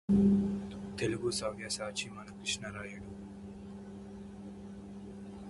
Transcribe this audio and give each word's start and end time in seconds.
తెలుగుసవ్యసాచి 0.99 2.07
మన 2.09 2.27
కృష్ణరాయుడు 2.39 3.11